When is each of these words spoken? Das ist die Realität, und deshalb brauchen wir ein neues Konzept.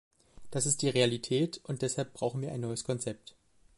Das 0.49 0.65
ist 0.65 0.81
die 0.81 0.89
Realität, 0.89 1.61
und 1.63 1.83
deshalb 1.83 2.13
brauchen 2.13 2.41
wir 2.41 2.51
ein 2.51 2.61
neues 2.61 2.83
Konzept. 2.83 3.35